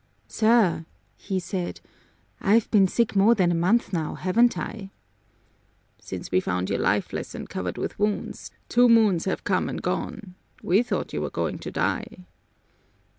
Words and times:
"Sir," 0.27 0.87
he 1.15 1.39
said, 1.39 1.79
"I've 2.39 2.71
been 2.71 2.87
sick 2.87 3.15
more 3.15 3.35
than 3.35 3.51
a 3.51 3.53
month 3.53 3.93
now, 3.93 4.15
haven't 4.15 4.57
I?" 4.57 4.89
"Since 5.99 6.31
we 6.31 6.39
found 6.39 6.71
you 6.71 6.79
lifeless 6.79 7.35
and 7.35 7.47
covered 7.47 7.77
with 7.77 7.99
wounds, 7.99 8.49
two 8.67 8.89
moons 8.89 9.25
have 9.25 9.43
come 9.43 9.69
and 9.69 9.79
gone. 9.79 10.33
We 10.63 10.81
thought 10.81 11.13
you 11.13 11.21
were 11.21 11.29
going 11.29 11.59
to 11.59 11.69
die." 11.69 12.25